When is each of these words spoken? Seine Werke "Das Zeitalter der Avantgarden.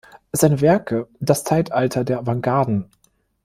Seine 0.31 0.61
Werke 0.61 1.07
"Das 1.19 1.43
Zeitalter 1.43 2.03
der 2.03 2.17
Avantgarden. 2.17 2.85